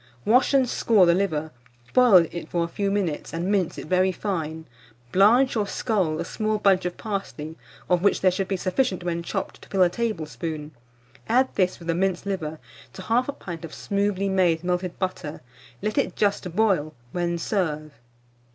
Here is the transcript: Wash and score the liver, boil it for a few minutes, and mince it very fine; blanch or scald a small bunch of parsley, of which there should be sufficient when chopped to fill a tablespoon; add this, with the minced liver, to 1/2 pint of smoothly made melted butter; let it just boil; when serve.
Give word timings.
Wash 0.25 0.51
and 0.55 0.67
score 0.67 1.05
the 1.05 1.13
liver, 1.13 1.51
boil 1.93 2.25
it 2.31 2.49
for 2.49 2.63
a 2.63 2.67
few 2.67 2.89
minutes, 2.89 3.33
and 3.35 3.51
mince 3.51 3.77
it 3.77 3.85
very 3.85 4.11
fine; 4.11 4.65
blanch 5.11 5.55
or 5.55 5.67
scald 5.67 6.19
a 6.19 6.25
small 6.25 6.57
bunch 6.57 6.85
of 6.85 6.97
parsley, 6.97 7.55
of 7.87 8.01
which 8.01 8.21
there 8.21 8.31
should 8.31 8.47
be 8.47 8.57
sufficient 8.57 9.03
when 9.03 9.21
chopped 9.21 9.61
to 9.61 9.69
fill 9.69 9.83
a 9.83 9.89
tablespoon; 9.89 10.71
add 11.29 11.53
this, 11.53 11.77
with 11.77 11.87
the 11.87 11.93
minced 11.93 12.25
liver, 12.25 12.57
to 12.93 13.03
1/2 13.03 13.37
pint 13.37 13.63
of 13.63 13.75
smoothly 13.75 14.27
made 14.27 14.63
melted 14.63 14.97
butter; 14.97 15.39
let 15.83 15.99
it 15.99 16.15
just 16.15 16.55
boil; 16.55 16.95
when 17.11 17.37
serve. 17.37 17.91